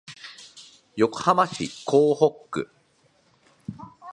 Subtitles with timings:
[0.95, 2.71] 横浜市港北区